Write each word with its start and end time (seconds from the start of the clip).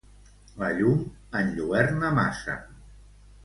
La 0.61 0.69
llum 0.79 1.03
enlluerna 1.41 2.13
massa. 2.19 2.59